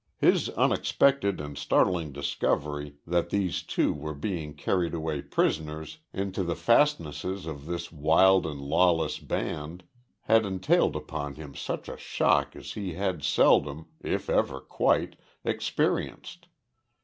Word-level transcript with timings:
His 0.17 0.49
unexpected 0.57 1.39
and 1.39 1.55
startling 1.55 2.11
discovery 2.11 2.95
that 3.05 3.29
these 3.29 3.61
two 3.61 3.93
were 3.93 4.15
being 4.15 4.55
carried 4.55 4.95
away 4.95 5.21
prisoners 5.21 5.99
into 6.11 6.41
the 6.41 6.55
fastnesses 6.55 7.45
of 7.45 7.67
this 7.67 7.91
wild 7.91 8.47
and 8.47 8.59
lawless 8.59 9.19
band, 9.19 9.83
had 10.21 10.43
entailed 10.43 10.95
upon 10.95 11.35
him 11.35 11.53
such 11.53 11.87
a 11.87 11.97
shock 11.97 12.55
as 12.55 12.71
he 12.73 12.93
had 12.95 13.21
seldom, 13.23 13.89
if 14.03 14.27
ever 14.27 14.59
quite, 14.59 15.17
experienced. 15.45 16.47